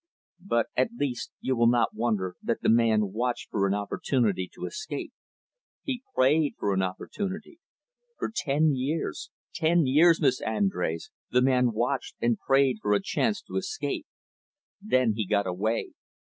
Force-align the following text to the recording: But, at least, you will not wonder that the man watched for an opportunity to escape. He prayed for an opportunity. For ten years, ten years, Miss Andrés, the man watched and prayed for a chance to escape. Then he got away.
But, 0.43 0.65
at 0.75 0.89
least, 0.97 1.29
you 1.41 1.55
will 1.55 1.67
not 1.69 1.93
wonder 1.93 2.35
that 2.41 2.61
the 2.63 2.69
man 2.69 3.11
watched 3.11 3.51
for 3.51 3.67
an 3.67 3.75
opportunity 3.75 4.49
to 4.55 4.65
escape. 4.65 5.13
He 5.83 6.01
prayed 6.15 6.55
for 6.57 6.73
an 6.73 6.81
opportunity. 6.81 7.59
For 8.17 8.31
ten 8.35 8.73
years, 8.73 9.29
ten 9.53 9.85
years, 9.85 10.19
Miss 10.19 10.41
Andrés, 10.41 11.11
the 11.29 11.43
man 11.43 11.71
watched 11.71 12.15
and 12.19 12.39
prayed 12.39 12.77
for 12.81 12.93
a 12.93 12.99
chance 12.99 13.43
to 13.43 13.57
escape. 13.57 14.07
Then 14.81 15.13
he 15.15 15.27
got 15.27 15.45
away. 15.45 15.91